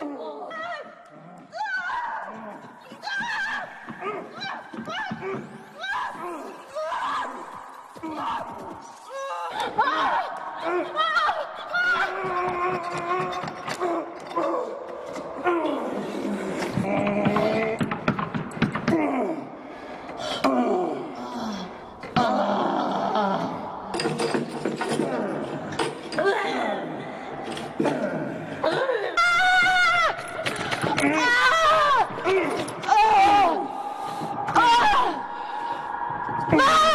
[0.00, 0.48] 아!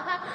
[0.07, 0.35] Oh,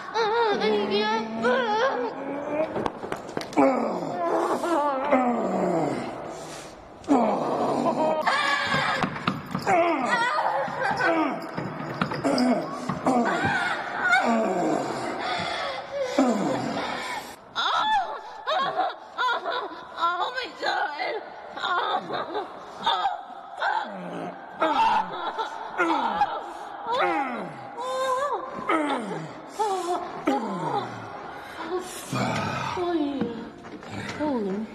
[34.39, 34.65] 那您